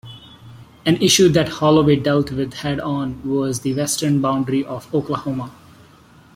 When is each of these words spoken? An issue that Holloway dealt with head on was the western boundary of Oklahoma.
An 0.83 0.99
issue 0.99 1.29
that 1.29 1.47
Holloway 1.47 1.95
dealt 1.95 2.31
with 2.31 2.55
head 2.55 2.79
on 2.79 3.21
was 3.23 3.59
the 3.59 3.75
western 3.75 4.19
boundary 4.19 4.65
of 4.65 4.91
Oklahoma. 4.95 5.51